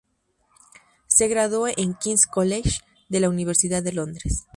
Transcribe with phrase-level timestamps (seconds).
[1.05, 4.47] Se graduó en el King's College de la Universidad de Londres.